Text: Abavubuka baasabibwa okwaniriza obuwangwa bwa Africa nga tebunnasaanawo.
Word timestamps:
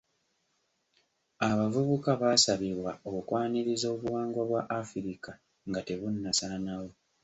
Abavubuka 1.49 2.09
baasabibwa 2.21 2.91
okwaniriza 3.17 3.85
obuwangwa 3.95 4.41
bwa 4.49 4.61
Africa 4.79 5.31
nga 5.67 5.79
tebunnasaanawo. 5.87 6.91